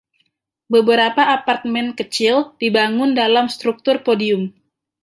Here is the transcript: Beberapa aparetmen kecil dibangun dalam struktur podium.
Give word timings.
Beberapa 0.73 1.23
aparetmen 1.35 1.87
kecil 1.99 2.35
dibangun 2.61 3.11
dalam 3.19 3.45
struktur 3.55 3.97
podium. 4.05 4.41